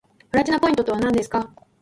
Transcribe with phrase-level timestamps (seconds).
[0.31, 1.53] プラチナポイントとはなんですか